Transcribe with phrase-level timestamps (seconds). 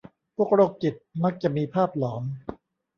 [0.35, 2.23] พวกโรคจิตมักจะมีภาพหลอน